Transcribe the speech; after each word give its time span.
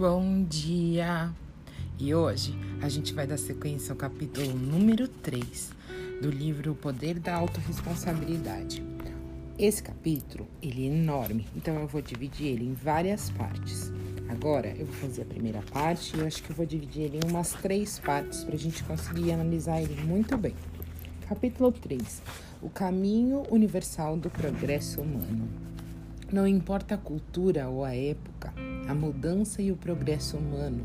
Bom 0.00 0.44
dia! 0.44 1.30
E 1.98 2.14
hoje 2.14 2.58
a 2.80 2.88
gente 2.88 3.12
vai 3.12 3.26
dar 3.26 3.36
sequência 3.36 3.92
ao 3.92 3.98
capítulo 3.98 4.48
número 4.54 5.06
3 5.06 5.72
do 6.22 6.30
livro 6.30 6.72
O 6.72 6.74
Poder 6.74 7.18
da 7.18 7.34
Autoresponsabilidade. 7.34 8.82
Esse 9.58 9.82
capítulo, 9.82 10.48
ele 10.62 10.88
é 10.88 10.90
enorme, 10.90 11.46
então 11.54 11.74
eu 11.78 11.86
vou 11.86 12.00
dividir 12.00 12.46
ele 12.46 12.64
em 12.64 12.72
várias 12.72 13.28
partes. 13.28 13.92
Agora 14.26 14.68
eu 14.68 14.86
vou 14.86 14.94
fazer 14.94 15.20
a 15.20 15.26
primeira 15.26 15.60
parte 15.70 16.16
e 16.16 16.20
eu 16.20 16.26
acho 16.26 16.42
que 16.42 16.50
eu 16.50 16.56
vou 16.56 16.64
dividir 16.64 17.02
ele 17.02 17.20
em 17.22 17.30
umas 17.30 17.52
três 17.52 17.98
partes 17.98 18.42
para 18.42 18.54
a 18.54 18.58
gente 18.58 18.82
conseguir 18.84 19.32
analisar 19.32 19.82
ele 19.82 20.02
muito 20.02 20.34
bem. 20.38 20.54
Capítulo 21.28 21.70
3 21.72 22.22
O 22.62 22.70
caminho 22.70 23.42
universal 23.50 24.16
do 24.16 24.30
progresso 24.30 25.02
humano. 25.02 25.46
Não 26.32 26.46
importa 26.46 26.94
a 26.94 26.98
cultura 26.98 27.68
ou 27.68 27.84
a 27.84 27.94
época, 27.94 28.54
a 28.90 28.94
mudança 28.94 29.62
e 29.62 29.70
o 29.70 29.76
progresso 29.76 30.36
humano 30.36 30.82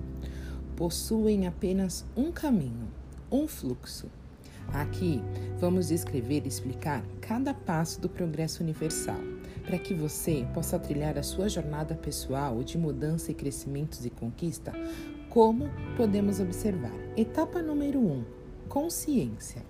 possuem 0.75 1.47
apenas 1.47 2.05
um 2.15 2.31
caminho, 2.31 2.87
um 3.31 3.47
fluxo. 3.47 4.11
Aqui 4.71 5.23
vamos 5.59 5.87
descrever 5.87 6.43
e 6.45 6.47
explicar 6.47 7.03
cada 7.19 7.51
passo 7.51 7.99
do 7.99 8.07
progresso 8.07 8.61
universal, 8.61 9.19
para 9.65 9.79
que 9.79 9.95
você 9.95 10.45
possa 10.53 10.77
trilhar 10.77 11.17
a 11.17 11.23
sua 11.23 11.49
jornada 11.49 11.95
pessoal 11.95 12.61
de 12.63 12.77
mudança 12.77 13.31
e 13.31 13.33
crescimentos 13.33 14.05
e 14.05 14.11
conquista, 14.11 14.71
como 15.27 15.67
podemos 15.97 16.39
observar. 16.39 16.93
Etapa 17.17 17.59
número 17.59 17.99
1: 17.99 18.11
um, 18.11 18.23
consciência. 18.69 19.63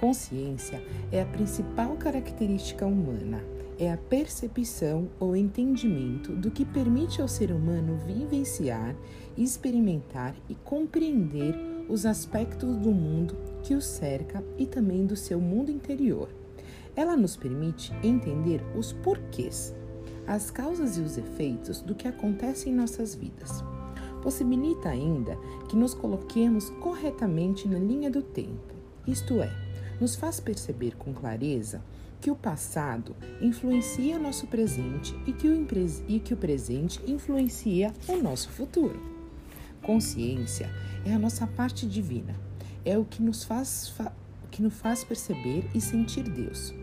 Consciência 0.00 0.82
é 1.12 1.22
a 1.22 1.26
principal 1.26 1.96
característica 1.96 2.84
humana 2.84 3.40
é 3.78 3.92
a 3.92 3.96
percepção 3.96 5.08
ou 5.20 5.36
entendimento 5.36 6.32
do 6.32 6.50
que 6.50 6.64
permite 6.64 7.22
ao 7.22 7.28
ser 7.28 7.52
humano 7.52 7.96
vivenciar, 8.04 8.96
experimentar 9.36 10.34
e 10.48 10.56
compreender 10.56 11.54
os 11.88 12.04
aspectos 12.04 12.76
do 12.76 12.90
mundo 12.90 13.36
que 13.62 13.74
o 13.74 13.80
cerca 13.80 14.44
e 14.58 14.66
também 14.66 15.06
do 15.06 15.14
seu 15.14 15.40
mundo 15.40 15.70
interior. 15.70 16.28
Ela 16.96 17.16
nos 17.16 17.36
permite 17.36 17.92
entender 18.02 18.60
os 18.76 18.92
porquês, 18.92 19.72
as 20.26 20.50
causas 20.50 20.98
e 20.98 21.00
os 21.00 21.16
efeitos 21.16 21.80
do 21.80 21.94
que 21.94 22.08
acontece 22.08 22.68
em 22.68 22.74
nossas 22.74 23.14
vidas. 23.14 23.62
Possibilita 24.20 24.88
ainda 24.88 25.38
que 25.68 25.76
nos 25.76 25.94
coloquemos 25.94 26.68
corretamente 26.80 27.68
na 27.68 27.78
linha 27.78 28.10
do 28.10 28.22
tempo, 28.22 28.74
isto 29.06 29.40
é, 29.40 29.50
nos 30.00 30.16
faz 30.16 30.40
perceber 30.40 30.96
com 30.96 31.14
clareza 31.14 31.80
que 32.20 32.30
o 32.30 32.36
passado 32.36 33.14
influencia 33.40 34.16
o 34.16 34.22
nosso 34.22 34.46
presente 34.46 35.14
e 35.26 35.32
que 35.32 35.48
o, 35.48 35.66
e 36.08 36.20
que 36.20 36.34
o 36.34 36.36
presente 36.36 37.00
influencia 37.06 37.92
o 38.08 38.16
nosso 38.16 38.48
futuro. 38.50 39.00
Consciência 39.82 40.70
é 41.04 41.12
a 41.12 41.18
nossa 41.18 41.46
parte 41.46 41.86
divina, 41.86 42.34
é 42.84 42.98
o 42.98 43.04
que 43.04 43.22
nos 43.22 43.44
faz, 43.44 43.88
fa 43.90 44.12
que 44.50 44.62
nos 44.62 44.74
faz 44.74 45.04
perceber 45.04 45.68
e 45.74 45.80
sentir 45.80 46.24
Deus. 46.24 46.74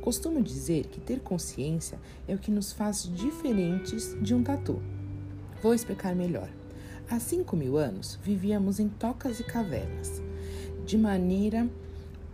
Costumo 0.00 0.42
dizer 0.42 0.86
que 0.86 1.00
ter 1.00 1.20
consciência 1.20 1.98
é 2.28 2.34
o 2.34 2.38
que 2.38 2.50
nos 2.50 2.72
faz 2.72 3.10
diferentes 3.12 4.14
de 4.20 4.34
um 4.34 4.42
tatu. 4.42 4.80
Vou 5.62 5.74
explicar 5.74 6.14
melhor. 6.14 6.48
Há 7.10 7.18
5 7.18 7.56
mil 7.56 7.78
anos 7.78 8.18
vivíamos 8.22 8.78
em 8.78 8.88
tocas 8.88 9.40
e 9.40 9.44
cavernas, 9.44 10.22
de 10.84 10.98
maneira 10.98 11.68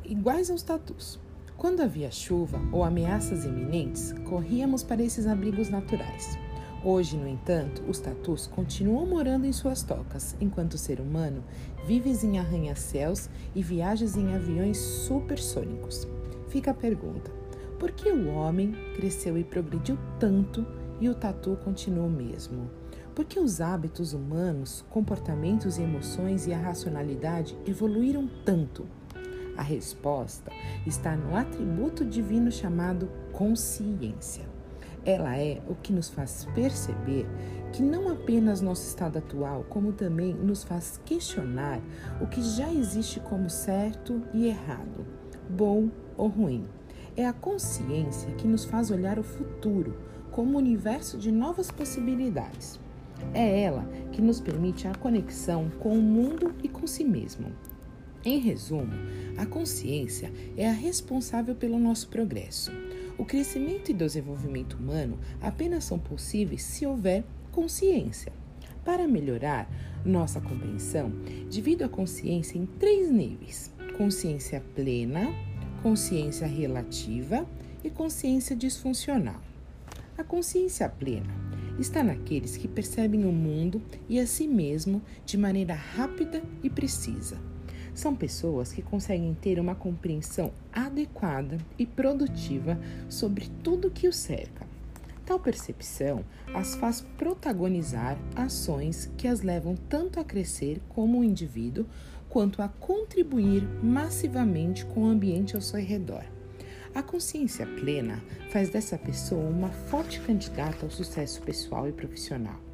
iguais 0.04 0.50
aos 0.50 0.62
tatus. 0.62 1.18
Quando 1.60 1.80
havia 1.80 2.10
chuva 2.10 2.58
ou 2.72 2.82
ameaças 2.82 3.44
iminentes, 3.44 4.14
corríamos 4.24 4.82
para 4.82 5.02
esses 5.02 5.26
abrigos 5.26 5.68
naturais. 5.68 6.38
Hoje, 6.82 7.18
no 7.18 7.28
entanto, 7.28 7.82
os 7.86 8.00
tatus 8.00 8.46
continuam 8.46 9.04
morando 9.04 9.44
em 9.44 9.52
suas 9.52 9.82
tocas, 9.82 10.34
enquanto 10.40 10.72
o 10.72 10.78
ser 10.78 11.02
humano 11.02 11.44
vive 11.86 12.08
em 12.26 12.38
arranha-céus 12.38 13.28
e 13.54 13.62
viaja 13.62 14.06
em 14.18 14.34
aviões 14.34 14.78
supersônicos. 14.78 16.08
Fica 16.48 16.70
a 16.70 16.74
pergunta: 16.74 17.30
por 17.78 17.90
que 17.90 18.08
o 18.10 18.30
homem 18.30 18.74
cresceu 18.96 19.36
e 19.36 19.44
progrediu 19.44 19.98
tanto 20.18 20.66
e 20.98 21.10
o 21.10 21.14
tatu 21.14 21.58
continua 21.62 22.06
o 22.06 22.10
mesmo? 22.10 22.70
Por 23.14 23.26
que 23.26 23.38
os 23.38 23.60
hábitos 23.60 24.14
humanos, 24.14 24.82
comportamentos 24.88 25.76
e 25.76 25.82
emoções 25.82 26.46
e 26.46 26.54
a 26.54 26.58
racionalidade 26.58 27.54
evoluíram 27.66 28.26
tanto? 28.46 28.86
A 29.56 29.62
resposta 29.62 30.50
está 30.86 31.16
no 31.16 31.36
atributo 31.36 32.04
divino 32.04 32.50
chamado 32.50 33.10
consciência. 33.32 34.44
Ela 35.04 35.36
é 35.36 35.62
o 35.68 35.74
que 35.74 35.92
nos 35.92 36.10
faz 36.10 36.46
perceber 36.54 37.26
que 37.72 37.82
não 37.82 38.10
apenas 38.10 38.60
nosso 38.60 38.86
estado 38.86 39.18
atual, 39.18 39.64
como 39.68 39.92
também 39.92 40.34
nos 40.34 40.62
faz 40.62 41.00
questionar 41.04 41.80
o 42.20 42.26
que 42.26 42.42
já 42.42 42.72
existe 42.72 43.20
como 43.20 43.48
certo 43.48 44.20
e 44.34 44.46
errado, 44.46 45.06
bom 45.48 45.88
ou 46.16 46.28
ruim. 46.28 46.66
É 47.16 47.26
a 47.26 47.32
consciência 47.32 48.32
que 48.34 48.46
nos 48.46 48.64
faz 48.64 48.90
olhar 48.90 49.18
o 49.18 49.22
futuro 49.22 49.96
como 50.30 50.52
um 50.52 50.56
universo 50.56 51.18
de 51.18 51.32
novas 51.32 51.70
possibilidades. 51.70 52.78
É 53.34 53.62
ela 53.62 53.84
que 54.12 54.22
nos 54.22 54.40
permite 54.40 54.86
a 54.86 54.94
conexão 54.94 55.70
com 55.80 55.98
o 55.98 56.02
mundo 56.02 56.54
e 56.62 56.68
com 56.68 56.86
si 56.86 57.04
mesmo. 57.04 57.52
Em 58.22 58.38
resumo, 58.38 58.92
a 59.38 59.46
consciência 59.46 60.30
é 60.54 60.68
a 60.68 60.72
responsável 60.72 61.54
pelo 61.54 61.78
nosso 61.78 62.08
progresso. 62.08 62.70
O 63.16 63.24
crescimento 63.24 63.90
e 63.90 63.94
desenvolvimento 63.94 64.74
humano 64.74 65.18
apenas 65.40 65.84
são 65.84 65.98
possíveis 65.98 66.62
se 66.62 66.84
houver 66.84 67.24
consciência. 67.50 68.30
Para 68.84 69.08
melhorar 69.08 69.70
nossa 70.04 70.38
compreensão, 70.38 71.10
divido 71.48 71.82
a 71.82 71.88
consciência 71.88 72.58
em 72.58 72.66
três 72.66 73.10
níveis: 73.10 73.72
consciência 73.96 74.62
plena, 74.74 75.34
consciência 75.82 76.46
relativa 76.46 77.46
e 77.82 77.88
consciência 77.88 78.54
disfuncional. 78.54 79.40
A 80.18 80.22
consciência 80.22 80.90
plena 80.90 81.34
está 81.78 82.02
naqueles 82.02 82.58
que 82.58 82.68
percebem 82.68 83.24
o 83.24 83.32
mundo 83.32 83.80
e 84.10 84.20
a 84.20 84.26
si 84.26 84.46
mesmo 84.46 85.00
de 85.24 85.38
maneira 85.38 85.72
rápida 85.72 86.42
e 86.62 86.68
precisa 86.68 87.38
são 87.94 88.14
pessoas 88.14 88.72
que 88.72 88.82
conseguem 88.82 89.34
ter 89.34 89.58
uma 89.58 89.74
compreensão 89.74 90.52
adequada 90.72 91.58
e 91.78 91.86
produtiva 91.86 92.78
sobre 93.08 93.50
tudo 93.62 93.90
que 93.90 94.08
os 94.08 94.16
cerca. 94.16 94.66
Tal 95.24 95.38
percepção 95.38 96.24
as 96.54 96.74
faz 96.74 97.02
protagonizar 97.16 98.18
ações 98.34 99.10
que 99.16 99.28
as 99.28 99.42
levam 99.42 99.76
tanto 99.88 100.18
a 100.18 100.24
crescer 100.24 100.80
como 100.88 101.22
indivíduo, 101.22 101.86
quanto 102.28 102.62
a 102.62 102.68
contribuir 102.68 103.62
massivamente 103.82 104.84
com 104.86 105.02
o 105.02 105.08
ambiente 105.08 105.54
ao 105.54 105.62
seu 105.62 105.80
redor. 105.80 106.24
A 106.94 107.02
consciência 107.02 107.66
plena 107.66 108.22
faz 108.50 108.70
dessa 108.70 108.98
pessoa 108.98 109.48
uma 109.48 109.68
forte 109.68 110.20
candidata 110.20 110.84
ao 110.84 110.90
sucesso 110.90 111.40
pessoal 111.42 111.88
e 111.88 111.92
profissional 111.92 112.69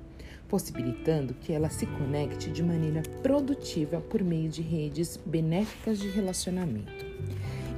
possibilitando 0.48 1.34
que 1.34 1.52
ela 1.52 1.68
se 1.68 1.86
conecte 1.86 2.50
de 2.50 2.62
maneira 2.62 3.02
produtiva 3.22 4.00
por 4.00 4.22
meio 4.22 4.48
de 4.48 4.62
redes 4.62 5.18
benéficas 5.24 5.98
de 5.98 6.08
relacionamento. 6.08 7.04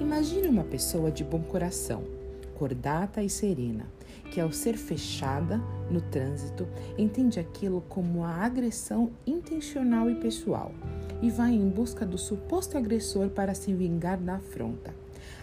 Imagine 0.00 0.48
uma 0.48 0.64
pessoa 0.64 1.10
de 1.10 1.24
bom 1.24 1.42
coração, 1.42 2.04
cordata 2.54 3.22
e 3.22 3.30
serena, 3.30 3.86
que 4.30 4.40
ao 4.40 4.52
ser 4.52 4.76
fechada 4.76 5.60
no 5.90 6.00
trânsito 6.00 6.68
entende 6.96 7.40
aquilo 7.40 7.80
como 7.88 8.22
a 8.24 8.30
agressão 8.30 9.10
intencional 9.26 10.10
e 10.10 10.14
pessoal 10.16 10.72
e 11.22 11.30
vai 11.30 11.52
em 11.52 11.68
busca 11.68 12.04
do 12.04 12.18
suposto 12.18 12.76
agressor 12.76 13.30
para 13.30 13.54
se 13.54 13.72
vingar 13.72 14.18
da 14.18 14.36
afronta. 14.36 14.94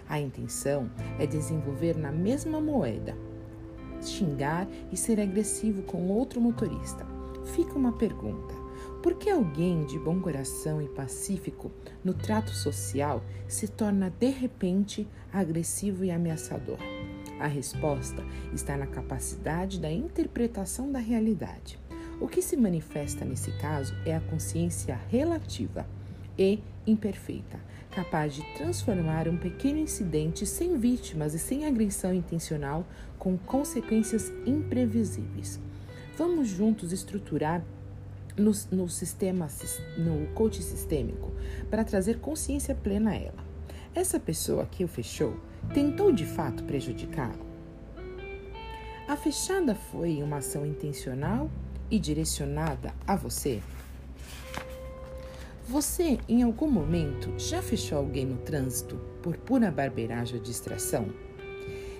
A 0.08 0.20
intenção 0.20 0.90
é 1.20 1.26
desenvolver 1.26 1.98
na 1.98 2.12
mesma 2.12 2.62
moeda, 2.62 3.16
xingar 4.02 4.68
e 4.92 4.96
ser 4.96 5.20
agressivo 5.20 5.82
com 5.82 6.08
outro 6.10 6.40
motorista 6.40 7.15
fica 7.46 7.74
uma 7.74 7.94
pergunta: 7.94 8.54
por 9.02 9.16
que 9.16 9.30
alguém 9.30 9.86
de 9.86 10.00
bom 10.00 10.20
coração 10.20 10.82
e 10.82 10.88
pacífico 10.88 11.72
no 12.04 12.14
trato 12.14 12.52
social 12.52 13.24
se 13.48 13.68
torna 13.68 14.10
de 14.10 14.30
repente 14.30 15.08
agressivo 15.32 16.04
e 16.04 16.12
ameaçador? 16.12 16.80
A 17.40 17.48
resposta 17.48 18.24
está 18.54 18.78
na 18.78 18.88
capacidade 18.88 19.80
da 19.80 19.92
interpretação 19.92 20.92
da 20.92 21.00
realidade. 21.00 21.78
O 22.20 22.28
que 22.28 22.42
se 22.42 22.56
manifesta 22.56 23.26
nesse 23.26 23.52
caso 23.60 23.94
é 24.06 24.16
a 24.16 24.22
consciência 24.22 25.00
relativa 25.10 25.86
e 26.38 26.60
imperfeita, 26.88 27.60
capaz 27.92 28.34
de 28.34 28.42
transformar 28.56 29.28
um 29.28 29.38
pequeno 29.38 29.80
incidente 29.80 30.46
sem 30.46 30.78
vítimas 30.78 31.34
e 31.34 31.40
sem 31.40 31.66
agressão 31.66 32.14
intencional 32.14 32.86
com 33.20 33.38
consequências 33.38 34.32
imprevisíveis. 34.46 35.60
Vamos 36.18 36.48
juntos 36.48 36.94
estruturar 36.94 37.62
no, 38.38 38.52
no 38.72 38.88
sistema, 38.88 39.48
no 39.98 40.28
coach 40.34 40.62
sistêmico, 40.64 41.32
para 41.70 41.84
trazer 41.84 42.20
consciência 42.20 42.74
plena 42.74 43.12
a 43.12 43.16
ela. 43.16 43.46
Essa 43.94 44.20
pessoa 44.20 44.66
que 44.66 44.84
o 44.84 44.88
fechou 44.88 45.38
tentou 45.74 46.12
de 46.12 46.26
fato 46.26 46.64
prejudicá-lo? 46.64 47.46
A 49.08 49.18
fechada 49.18 49.76
foi 49.76 50.24
uma 50.24 50.38
ação 50.38 50.66
intencional 50.66 51.50
e 51.92 52.00
direcionada 52.00 52.94
a 53.06 53.16
você? 53.16 53.62
Você, 55.68 56.20
em 56.30 56.44
algum 56.44 56.70
momento, 56.70 57.34
já 57.38 57.62
fechou 57.62 57.98
alguém 57.98 58.26
no 58.26 58.38
trânsito 58.38 58.96
por 59.22 59.36
pura 59.36 59.70
barbeiragem 59.70 60.38
ou 60.38 60.42
distração? 60.42 61.08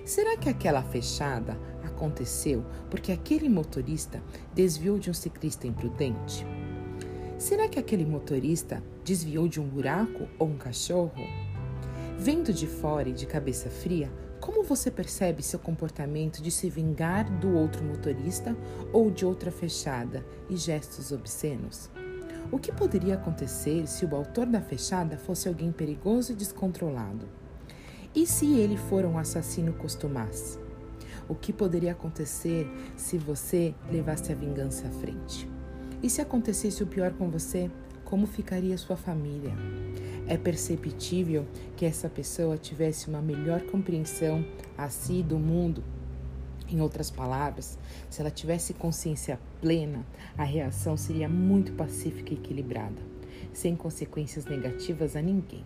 Será 0.04 0.36
que 0.36 0.48
aquela 0.48 0.82
fechada 0.82 1.58
aconteceu 1.96 2.62
porque 2.90 3.10
aquele 3.10 3.48
motorista 3.48 4.22
desviou 4.54 4.98
de 4.98 5.10
um 5.10 5.14
ciclista 5.14 5.66
imprudente? 5.66 6.46
Será 7.38 7.68
que 7.68 7.78
aquele 7.78 8.04
motorista 8.04 8.82
desviou 9.04 9.48
de 9.48 9.60
um 9.60 9.66
buraco 9.66 10.28
ou 10.38 10.48
um 10.48 10.56
cachorro? 10.56 11.22
Vendo 12.18 12.52
de 12.52 12.66
fora 12.66 13.08
e 13.08 13.12
de 13.12 13.26
cabeça 13.26 13.68
fria, 13.68 14.10
como 14.40 14.62
você 14.62 14.90
percebe 14.90 15.42
seu 15.42 15.58
comportamento 15.58 16.42
de 16.42 16.50
se 16.50 16.70
vingar 16.70 17.30
do 17.38 17.54
outro 17.54 17.84
motorista 17.84 18.56
ou 18.92 19.10
de 19.10 19.26
outra 19.26 19.50
fechada 19.50 20.24
e 20.48 20.56
gestos 20.56 21.12
obscenos? 21.12 21.90
O 22.50 22.58
que 22.58 22.70
poderia 22.70 23.14
acontecer 23.14 23.86
se 23.88 24.06
o 24.06 24.14
autor 24.14 24.46
da 24.46 24.60
fechada 24.60 25.18
fosse 25.18 25.48
alguém 25.48 25.72
perigoso 25.72 26.32
e 26.32 26.36
descontrolado? 26.36 27.26
E 28.14 28.26
se 28.26 28.54
ele 28.54 28.76
for 28.76 29.04
um 29.04 29.18
assassino 29.18 29.72
costumaz? 29.74 30.58
O 31.28 31.34
que 31.34 31.52
poderia 31.52 31.92
acontecer 31.92 32.68
se 32.96 33.18
você 33.18 33.74
levasse 33.90 34.30
a 34.30 34.34
vingança 34.34 34.86
à 34.86 34.90
frente? 34.90 35.48
E 36.02 36.08
se 36.08 36.20
acontecesse 36.20 36.82
o 36.82 36.86
pior 36.86 37.12
com 37.14 37.28
você, 37.28 37.70
como 38.04 38.26
ficaria 38.26 38.78
sua 38.78 38.96
família? 38.96 39.52
É 40.28 40.36
perceptível 40.36 41.44
que 41.76 41.84
essa 41.84 42.08
pessoa 42.08 42.56
tivesse 42.56 43.08
uma 43.08 43.20
melhor 43.20 43.62
compreensão 43.62 44.44
a 44.78 44.88
si 44.88 45.22
do 45.22 45.38
mundo. 45.38 45.82
Em 46.68 46.80
outras 46.80 47.10
palavras, 47.10 47.76
se 48.10 48.20
ela 48.20 48.30
tivesse 48.30 48.74
consciência 48.74 49.38
plena, 49.60 50.04
a 50.38 50.44
reação 50.44 50.96
seria 50.96 51.28
muito 51.28 51.72
pacífica 51.72 52.32
e 52.32 52.36
equilibrada, 52.36 53.02
sem 53.52 53.74
consequências 53.74 54.44
negativas 54.44 55.16
a 55.16 55.22
ninguém. 55.22 55.64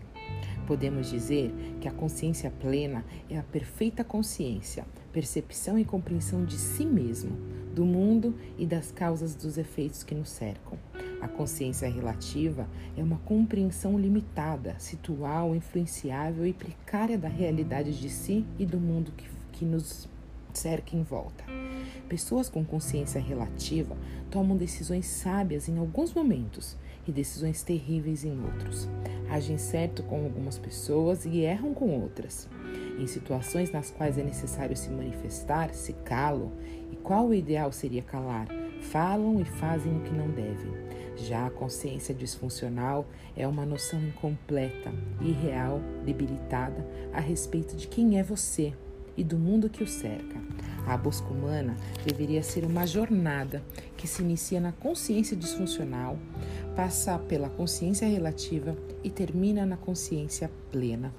Podemos 0.67 1.11
dizer 1.11 1.53
que 1.81 1.89
a 1.89 1.93
consciência 1.93 2.51
plena 2.51 3.05
é 3.29 3.39
a 3.39 3.43
perfeita 3.43 4.05
consciência, 4.05 4.87
percepção 5.12 5.79
e 5.79 5.85
compreensão 5.85 6.45
de 6.45 6.57
si 6.57 6.85
mesmo, 6.85 7.37
do 7.75 7.85
mundo 7.85 8.35
e 8.59 8.67
das 8.67 8.91
causas 8.91 9.35
dos 9.35 9.57
efeitos 9.59 10.03
que 10.03 10.15
nos 10.15 10.31
cercam. 10.31 10.79
A 11.21 11.29
consciência 11.29 11.89
relativa 11.89 12.67
é 12.97 13.03
uma 13.03 13.19
compreensão 13.19 13.99
limitada, 13.99 14.75
situal, 14.79 15.55
influenciável 15.55 16.47
e 16.47 16.53
precária 16.53 17.19
da 17.19 17.29
realidade 17.29 17.99
de 17.99 18.09
si 18.09 18.45
e 18.59 18.65
do 18.65 18.81
mundo 18.81 19.12
que, 19.17 19.27
que 19.53 19.65
nos 19.65 20.09
cerca 20.53 20.97
em 20.97 21.03
volta. 21.03 21.45
Pessoas 22.09 22.49
com 22.49 22.65
consciência 22.65 23.21
relativa 23.21 23.97
tomam 24.31 24.57
decisões 24.57 25.07
sábias 25.07 25.69
em 25.69 25.79
alguns 25.79 26.12
momentos 26.12 26.77
e 27.07 27.12
decisões 27.12 27.62
terríveis 27.62 28.25
em 28.25 28.39
outros. 28.43 28.89
Agem 29.29 29.59
certo 29.59 30.03
com 30.03 30.25
algumas 30.25 30.59
pessoas 30.59 31.25
e 31.25 31.41
erram 31.41 31.73
com 31.73 31.91
outras. 32.01 32.49
Em 33.00 33.06
situações 33.06 33.73
nas 33.73 33.91
quais 33.91 34.19
é 34.19 34.23
necessário 34.23 34.76
se 34.76 34.91
manifestar, 34.91 35.73
se 35.73 35.94
calam. 36.05 36.52
E 36.93 36.97
qual 36.97 37.29
o 37.29 37.35
ideal 37.35 37.73
seria 37.73 38.02
calar? 38.02 38.47
Falam 38.82 39.41
e 39.41 39.44
fazem 39.47 39.97
o 39.97 40.00
que 40.00 40.12
não 40.12 40.29
devem. 40.29 40.70
Já 41.17 41.47
a 41.47 41.50
consciência 41.50 42.14
disfuncional 42.14 43.06
é 43.35 43.49
uma 43.49 43.64
noção 43.64 43.99
incompleta, 44.02 44.93
irreal, 45.19 45.81
debilitada 46.05 46.87
a 47.11 47.20
respeito 47.20 47.75
de 47.75 47.88
quem 47.88 48.19
é 48.19 48.23
você 48.23 48.75
e 49.17 49.25
do 49.25 49.38
mundo 49.38 49.70
que 49.70 49.82
o 49.82 49.87
cerca. 49.87 50.38
A 50.87 50.94
busca 50.94 51.29
humana 51.29 51.76
deveria 52.05 52.43
ser 52.43 52.67
uma 52.67 52.87
jornada 52.87 53.62
que 53.97 54.06
se 54.06 54.20
inicia 54.23 54.61
na 54.61 54.73
consciência 54.73 55.35
disfuncional, 55.35 56.19
passa 56.76 57.19
pela 57.19 57.49
consciência 57.49 58.06
relativa 58.06 58.76
e 59.02 59.08
termina 59.08 59.64
na 59.64 59.79
consciência 59.79 60.50
plena. 60.70 61.14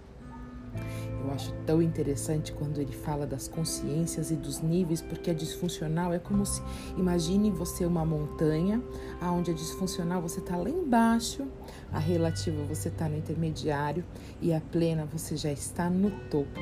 Eu 1.23 1.31
acho 1.31 1.53
tão 1.65 1.81
interessante 1.81 2.51
quando 2.51 2.79
ele 2.79 2.91
fala 2.91 3.27
das 3.27 3.47
consciências 3.47 4.31
e 4.31 4.35
dos 4.35 4.61
níveis, 4.61 5.01
porque 5.01 5.29
a 5.29 5.33
disfuncional 5.33 6.13
é 6.13 6.19
como 6.19 6.45
se 6.45 6.61
imagine 6.97 7.51
você 7.51 7.85
uma 7.85 8.03
montanha, 8.03 8.81
aonde 9.19 9.51
a 9.51 9.53
disfuncional 9.53 10.21
você 10.21 10.39
está 10.39 10.57
lá 10.57 10.69
embaixo, 10.69 11.47
a 11.91 11.99
relativa 11.99 12.63
você 12.63 12.89
está 12.89 13.07
no 13.07 13.17
intermediário 13.17 14.03
e 14.41 14.53
a 14.53 14.59
plena 14.59 15.05
você 15.05 15.37
já 15.37 15.51
está 15.51 15.89
no 15.89 16.09
topo. 16.29 16.59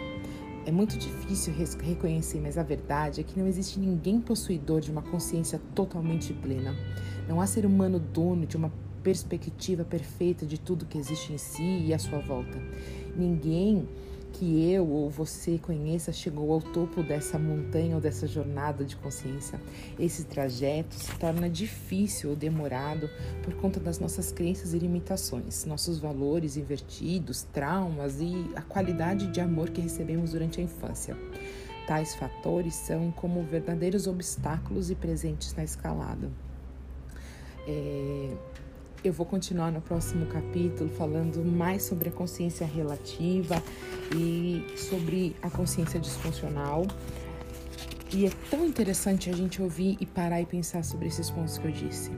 É 0.66 0.72
muito 0.72 0.98
difícil 0.98 1.54
reconhecer, 1.82 2.40
mas 2.40 2.58
a 2.58 2.64
verdade 2.64 3.22
é 3.22 3.24
que 3.24 3.40
não 3.40 3.48
existe 3.48 3.80
ninguém 3.80 4.20
possuidor 4.20 4.82
de 4.82 4.92
uma 4.92 5.02
consciência 5.02 5.60
totalmente 5.74 6.34
plena. 6.34 6.76
Não 7.28 7.40
há 7.40 7.48
ser 7.48 7.66
humano 7.66 7.98
dono 7.98 8.46
de 8.46 8.58
uma 8.58 8.72
perspectiva 9.02 9.84
perfeita 9.84 10.46
de 10.46 10.60
tudo 10.60 10.86
que 10.86 10.98
existe 10.98 11.34
em 11.34 11.38
si 11.38 11.86
e 11.86 11.94
à 11.94 12.00
sua 12.00 12.20
volta. 12.20 12.60
Ninguém 13.20 13.86
que 14.32 14.72
eu 14.72 14.88
ou 14.88 15.10
você 15.10 15.58
conheça 15.58 16.14
chegou 16.14 16.54
ao 16.54 16.62
topo 16.62 17.04
dessa 17.04 17.38
montanha 17.38 17.96
ou 17.96 18.02
dessa 18.02 18.26
jornada 18.26 18.86
de 18.86 18.96
consciência. 18.96 19.60
Esse 20.00 20.24
trajeto 20.24 20.96
se 20.96 21.14
torna 21.18 21.50
difícil 21.50 22.30
ou 22.30 22.36
demorado 22.38 23.10
por 23.44 23.54
conta 23.56 23.78
das 23.78 24.00
nossas 24.00 24.32
crenças 24.32 24.74
e 24.74 24.80
limitações, 24.80 25.66
nossos 25.66 26.00
valores 26.00 26.56
invertidos, 26.56 27.44
traumas 27.52 28.22
e 28.22 28.50
a 28.56 28.62
qualidade 28.62 29.28
de 29.28 29.42
amor 29.42 29.70
que 29.70 29.82
recebemos 29.82 30.32
durante 30.32 30.62
a 30.62 30.64
infância. 30.64 31.18
Tais 31.86 32.16
fatores 32.16 32.76
são 32.76 33.12
como 33.12 33.44
verdadeiros 33.44 34.08
obstáculos 34.08 34.90
e 34.90 34.96
presentes 34.96 35.54
na 35.56 35.66
escalada. 35.66 36.30
É, 37.68 38.38
eu 39.04 39.14
vou 39.14 39.26
continuar 39.26 39.72
no 39.72 39.82
próximo 39.82 40.26
capítulo 40.26 40.90
falando 40.90 41.44
mais 41.44 41.84
sobre 41.84 42.10
a 42.10 42.12
consciência 42.12 42.66
relativa 42.68 43.62
e 44.16 44.64
sobre 44.78 45.36
a 45.42 45.50
consciência 45.50 46.00
disfuncional. 46.00 46.86
E 48.14 48.26
é 48.26 48.32
tão 48.50 48.66
interessante 48.66 49.30
a 49.30 49.34
gente 49.34 49.62
ouvir 49.62 49.98
e 50.00 50.06
parar 50.06 50.42
e 50.42 50.46
pensar 50.46 50.84
sobre 50.84 51.08
esses 51.08 51.30
pontos 51.30 51.58
que 51.58 51.68
eu 51.68 51.72
disse. 51.72 52.12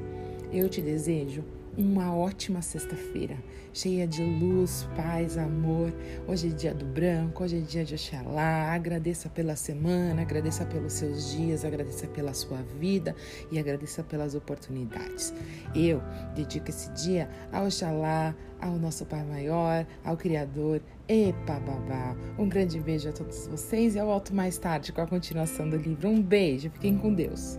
Eu 0.51 0.67
te 0.69 0.81
desejo 0.81 1.43
uma 1.77 2.15
ótima 2.15 2.61
sexta-feira, 2.61 3.37
cheia 3.73 4.07
de 4.07 4.21
luz, 4.21 4.87
paz, 4.95 5.37
amor. 5.37 5.93
Hoje 6.27 6.47
é 6.47 6.51
dia 6.51 6.73
do 6.73 6.85
branco, 6.85 7.43
hoje 7.43 7.57
é 7.57 7.61
dia 7.61 7.85
de 7.85 7.95
Oxalá. 7.95 8.73
Agradeça 8.73 9.29
pela 9.29 9.55
semana, 9.55 10.21
agradeça 10.21 10.65
pelos 10.65 10.93
seus 10.93 11.31
dias, 11.31 11.63
agradeça 11.63 12.07
pela 12.07 12.33
sua 12.33 12.61
vida 12.79 13.15
e 13.51 13.57
agradeça 13.57 14.03
pelas 14.03 14.35
oportunidades. 14.35 15.33
Eu 15.73 16.01
dedico 16.35 16.69
esse 16.69 16.91
dia 16.91 17.29
ao 17.51 17.65
Oxalá, 17.65 18.35
ao 18.59 18.77
nosso 18.77 19.05
Pai 19.05 19.23
Maior, 19.23 19.85
ao 20.03 20.17
Criador. 20.17 20.81
Epa, 21.07 21.59
babá! 21.59 22.15
Um 22.37 22.47
grande 22.47 22.79
beijo 22.79 23.09
a 23.09 23.13
todos 23.13 23.47
vocês 23.47 23.95
e 23.95 23.97
eu 23.97 24.05
volto 24.05 24.35
mais 24.35 24.57
tarde 24.57 24.91
com 24.91 25.01
a 25.01 25.07
continuação 25.07 25.69
do 25.69 25.77
livro. 25.77 26.09
Um 26.09 26.21
beijo, 26.21 26.69
fiquem 26.69 26.97
com 26.97 27.13
Deus. 27.13 27.57